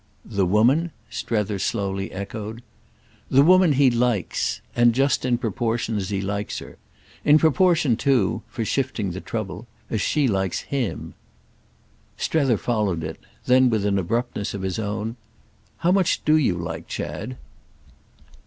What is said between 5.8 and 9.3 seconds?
as he likes her. In proportion too—for shifting the